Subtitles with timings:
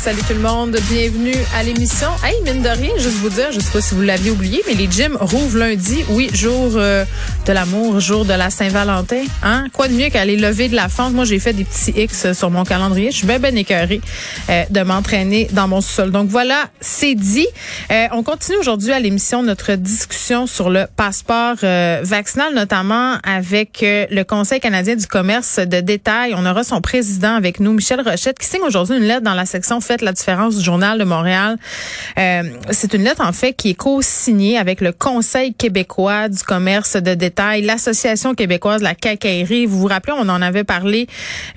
[0.00, 2.06] Salut tout le monde, bienvenue à l'émission.
[2.24, 4.74] Hey, mine de rien, juste vous dire, je sais pas si vous l'aviez oublié, mais
[4.74, 6.04] les gyms rouvrent lundi.
[6.10, 7.04] Oui, jour euh,
[7.46, 9.24] de l'amour, jour de la Saint-Valentin.
[9.42, 9.66] Hein?
[9.72, 11.14] Quoi de mieux qu'aller lever de la fente?
[11.14, 13.10] Moi, j'ai fait des petits X sur mon calendrier.
[13.10, 14.00] Je suis bien, bien écœurée
[14.48, 16.12] euh, de m'entraîner dans mon sol.
[16.12, 17.48] Donc voilà, c'est dit.
[17.90, 21.56] Euh, on continue aujourd'hui à l'émission notre discussion sur le passeport
[22.02, 26.34] vaccinal, notamment avec le Conseil canadien du commerce de détail.
[26.36, 29.44] On aura son président avec nous, Michel Rochette, qui signe aujourd'hui une lettre dans la
[29.44, 31.56] section fait la différence du Journal de Montréal.
[32.18, 36.96] Euh, c'est une lettre, en fait, qui est co-signée avec le Conseil québécois du commerce
[36.96, 39.64] de détail, l'Association québécoise de la cacaillerie.
[39.64, 41.06] Vous vous rappelez, on en avait parlé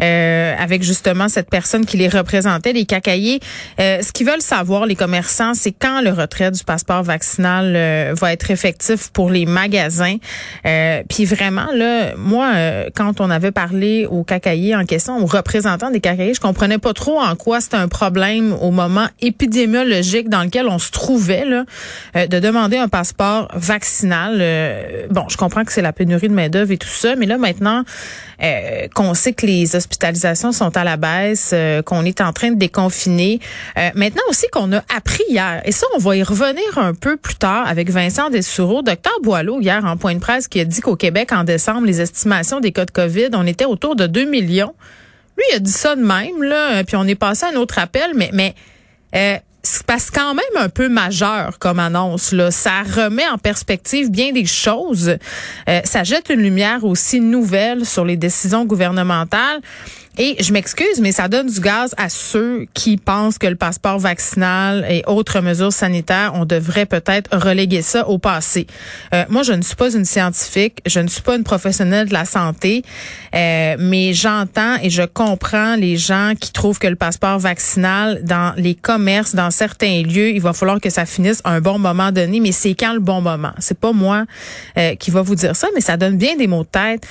[0.02, 3.42] euh, avec justement cette personne qui les représentait, les cacaillers.
[3.82, 8.32] Euh, ce qu'ils veulent savoir, les commerçants, c'est quand le retrait du passeport vaccinal va
[8.32, 10.18] être effectif pour les magasins.
[11.10, 12.54] Puis vraiment, là, moi,
[12.96, 16.94] quand on avait parlé aux cacaillers en question, aux représentants des cacaillers, je comprenais pas
[16.94, 18.21] trop en quoi c'était un problème
[18.62, 21.46] au moment épidémiologique dans lequel on se trouvait,
[22.16, 24.38] euh, de demander un passeport vaccinal.
[24.40, 27.38] Euh, bon, je comprends que c'est la pénurie de main-d'œuvre et tout ça, mais là,
[27.38, 27.84] maintenant,
[28.44, 31.54] euh, qu'on sait que les hospitalisations sont à la baisse,
[31.86, 33.40] qu'on est en train de déconfiner.
[33.96, 37.36] maintenant aussi qu'on a appris hier, et ça, on va y revenir un peu plus
[37.36, 40.96] tard avec Vincent Dessoureau, docteur Boileau, hier en point de presse, qui a dit qu'au
[40.96, 44.74] Québec, en décembre, les estimations des cas de COVID, on était autour de 2 millions.
[45.52, 48.12] Il a dit ça de même, là, puis on est passé à un autre appel,
[48.16, 48.56] mais, mais
[49.16, 52.32] euh, c'est passe quand même un peu majeur comme annonce.
[52.32, 52.52] Là.
[52.52, 55.18] Ça remet en perspective bien des choses.
[55.70, 59.62] Euh, ça jette une lumière aussi nouvelle sur les décisions gouvernementales.
[60.18, 63.98] Et je m'excuse, mais ça donne du gaz à ceux qui pensent que le passeport
[63.98, 68.68] vaccinal et autres mesures sanitaires, on devrait peut-être reléguer ça au passé.
[69.14, 72.14] Euh, moi, je ne suis pas une scientifique, je ne suis pas une professionnelle de
[72.14, 72.84] la santé,
[73.34, 78.54] euh, mais j'entends et je comprends les gens qui trouvent que le passeport vaccinal dans
[78.58, 82.12] les commerces, dans certains lieux, il va falloir que ça finisse à un bon moment
[82.12, 82.42] donné.
[82.42, 83.54] Mais c'est quand le bon moment?
[83.60, 84.26] C'est pas moi
[84.78, 87.08] euh, qui va vous dire ça, mais ça donne bien des mots de tête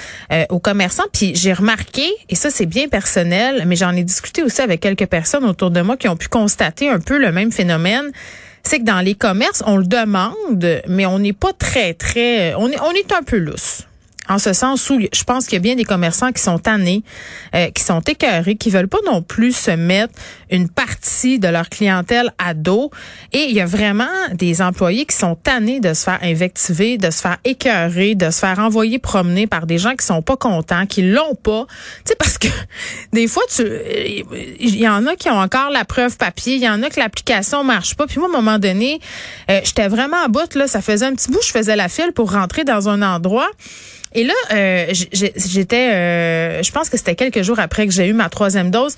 [0.50, 1.04] aux commerçants.
[1.12, 5.06] Puis j'ai remarqué, et ça c'est bien personnel, mais j'en ai discuté aussi avec quelques
[5.06, 8.10] personnes autour de moi qui ont pu constater un peu le même phénomène.
[8.62, 12.68] C'est que dans les commerces, on le demande, mais on n'est pas très, très, on
[12.68, 13.86] est, on est un peu lousse
[14.30, 17.02] en ce sens où je pense qu'il y a bien des commerçants qui sont tannés,
[17.54, 20.14] euh, qui sont écœurés, qui veulent pas non plus se mettre
[20.50, 22.92] une partie de leur clientèle à dos.
[23.32, 27.10] Et il y a vraiment des employés qui sont tannés de se faire invectiver, de
[27.10, 30.86] se faire écœurer, de se faire envoyer promener par des gens qui sont pas contents,
[30.86, 31.66] qui l'ont pas.
[32.04, 32.48] Tu sais, parce que
[33.12, 33.64] des fois, tu,
[34.60, 37.00] il y en a qui ont encore la preuve papier, il y en a que
[37.00, 38.06] l'application marche pas.
[38.06, 39.00] Puis moi, à un moment donné,
[39.50, 40.68] euh, j'étais vraiment à bout, là.
[40.68, 43.50] Ça faisait un petit bout, je faisais la file pour rentrer dans un endroit.
[44.12, 48.12] Et là, euh, j'étais, euh, je pense que c'était quelques jours après que j'ai eu
[48.12, 48.96] ma troisième dose.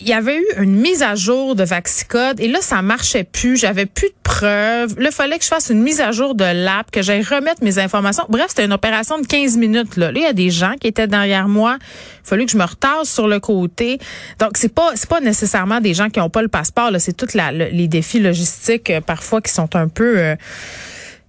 [0.00, 3.56] il y avait eu une mise à jour de Vaxicode et là, ça marchait plus.
[3.56, 4.98] J'avais plus de preuves.
[4.98, 7.64] Là, il fallait que je fasse une mise à jour de l'app, que j'aille remettre
[7.64, 8.24] mes informations.
[8.28, 9.96] Bref, c'était une opération de 15 minutes.
[9.96, 11.78] Là, il y a des gens qui étaient derrière moi.
[12.24, 13.98] Il fallait que je me retasse sur le côté.
[14.38, 16.90] Donc, c'est pas c'est pas nécessairement des gens qui ont pas le passeport.
[16.98, 20.36] C'est tous les défis logistiques euh, parfois qui sont un peu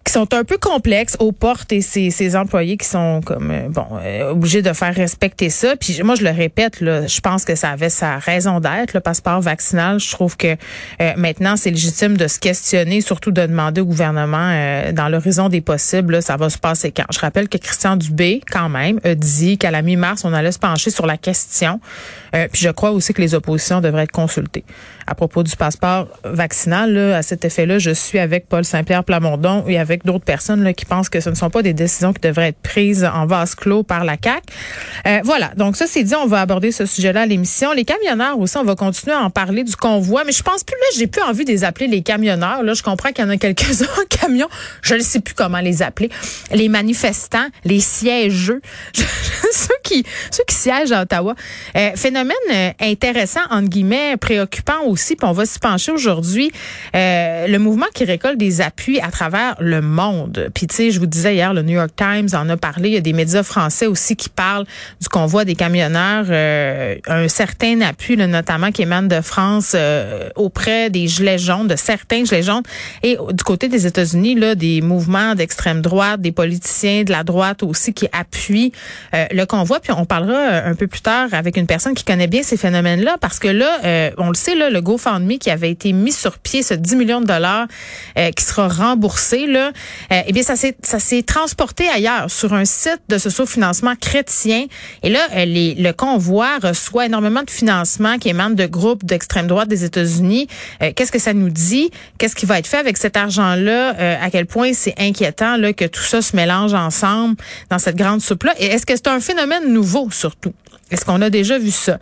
[0.03, 3.69] qui sont un peu complexes aux portes et ces, ces employés qui sont comme euh,
[3.69, 5.75] bon euh, obligés de faire respecter ça.
[5.75, 8.99] Puis moi je le répète là, je pense que ça avait sa raison d'être le
[8.99, 9.99] passeport vaccinal.
[9.99, 10.55] Je trouve que
[11.01, 14.31] euh, maintenant c'est légitime de se questionner, surtout de demander au gouvernement
[14.93, 17.05] dans l'horizon des possibles, ça va se passer quand.
[17.11, 20.59] Je rappelle que Christian Dubé quand même a dit qu'à la mi-mars on allait se
[20.59, 21.79] pencher sur la question.
[22.31, 24.63] puis je crois aussi que les oppositions devraient être consultées
[25.11, 26.93] à propos du passeport vaccinal.
[26.93, 30.63] Là, à cet effet-là, je suis avec Paul Saint-Pierre Plamondon et avec avec d'autres personnes
[30.63, 33.25] là, qui pensent que ce ne sont pas des décisions qui devraient être prises en
[33.25, 34.43] vase clos par la CAC.
[35.05, 35.51] Euh, voilà.
[35.57, 36.15] Donc ça, c'est dit.
[36.15, 37.73] On va aborder ce sujet-là à l'émission.
[37.73, 40.75] Les camionneurs aussi, on va continuer à en parler du convoi, mais je pense plus
[40.75, 42.63] là, j'ai plus envie de les appeler les camionneurs.
[42.63, 44.49] Là, je comprends qu'il y en a quelques-uns camions.
[44.81, 46.09] Je ne sais plus comment les appeler.
[46.53, 48.61] Les manifestants, les siègeux,
[48.93, 51.35] ceux qui ceux qui siègent à Ottawa.
[51.75, 55.15] Euh, phénomène euh, intéressant entre guillemets, préoccupant aussi.
[55.15, 56.51] Puis on va se pencher aujourd'hui.
[56.93, 60.49] Le mouvement qui récolte des appuis à travers le monde.
[60.53, 62.89] Puis tu sais, je vous disais hier, le New York Times en a parlé.
[62.89, 64.65] Il y a des médias français aussi qui parlent
[64.99, 66.25] du convoi des camionneurs.
[66.29, 71.75] Euh, un certain appui, notamment qui émane de France euh, auprès des gilets jaunes, de
[71.75, 72.63] certains gilets jaunes.
[73.03, 77.63] Et du côté des États-Unis, là, des mouvements d'extrême droite, des politiciens de la droite
[77.63, 78.71] aussi qui appuient
[79.13, 79.79] euh, le convoi.
[79.79, 83.17] Puis on parlera un peu plus tard avec une personne qui connaît bien ces phénomènes-là,
[83.19, 86.63] parce que là, on le sait, là, le GoFundMe qui avait été mis sur pied,
[86.63, 87.67] ce 10 millions de dollars
[88.15, 89.70] qui sera remboursé, là,
[90.09, 90.55] eh bien, ça
[90.99, 94.65] s'est transporté ailleurs sur un site de socio-financement chrétien.
[95.03, 99.67] Et là, les, le convoi reçoit énormément de financement qui émane de groupes d'extrême droite
[99.67, 100.47] des États-Unis.
[100.95, 101.91] Qu'est-ce que ça nous dit?
[102.17, 104.21] Qu'est-ce qui va être fait avec cet argent-là?
[104.21, 107.35] À quel point c'est inquiétant là que tout ça se mélange ensemble
[107.69, 108.53] dans cette grande soupe-là?
[108.59, 110.53] Et est-ce que c'est un phénomène nouveau surtout?
[110.91, 111.99] Est-ce qu'on a déjà vu ça?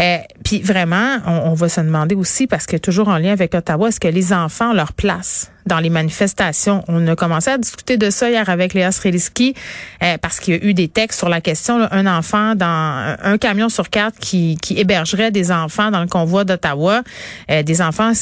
[0.00, 3.52] Euh, puis vraiment, on, on, va se demander aussi, parce que toujours en lien avec
[3.54, 5.50] Ottawa, est-ce que les enfants ont leur place?
[5.68, 6.82] Dans les manifestations?
[6.88, 9.54] On a commencé à discuter de ça hier avec Léa Sreliski,
[10.02, 13.16] euh, parce qu'il y a eu des textes sur la question, là, un enfant dans
[13.22, 17.02] un camion sur quatre qui, qui hébergerait des enfants dans le convoi d'Ottawa.
[17.50, 18.12] Euh, des enfants,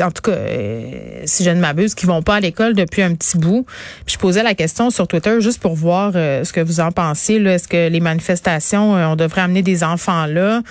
[0.00, 3.14] en tout cas, euh, si je ne m'abuse, qui vont pas à l'école depuis un
[3.14, 3.66] petit bout.
[4.06, 7.34] Puis je posais la question sur Twitter juste pour voir ce que vous en pensez.
[7.34, 10.62] Est-ce que les manifestations, on devrait amener des enfants là?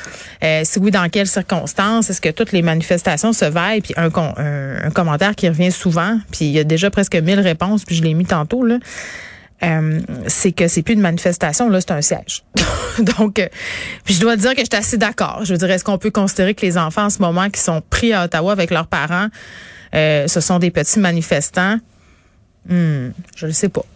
[0.43, 2.09] Euh, si oui, dans quelles circonstances?
[2.09, 3.81] Est-ce que toutes les manifestations se vaillent?
[3.81, 7.85] Puis un, un, commentaire qui revient souvent, puis il y a déjà presque mille réponses,
[7.85, 8.77] puis je l'ai mis tantôt, là.
[9.63, 12.43] Euh, c'est que c'est plus une manifestation, là, c'est un siège.
[13.17, 13.47] Donc, euh,
[14.03, 15.41] puis je dois dire que je suis assez d'accord.
[15.43, 17.81] Je veux dire, est-ce qu'on peut considérer que les enfants en ce moment qui sont
[17.89, 19.27] pris à Ottawa avec leurs parents,
[19.93, 21.77] ce sont des petits manifestants?
[22.67, 23.85] Hmm, je ne sais pas.